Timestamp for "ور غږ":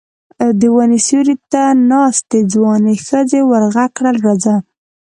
3.49-3.89